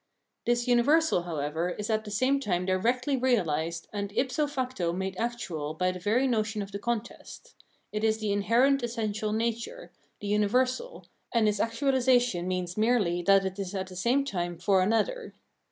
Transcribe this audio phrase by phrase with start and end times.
[0.47, 5.15] This universal, however, is at the same time directly realised and if so facto made
[5.19, 7.53] actual by the very notion of the contest;
[7.91, 13.59] it is the inherent essential nature, the "universal," and its actualisation means merely that it
[13.59, 15.35] is at the same time for an other.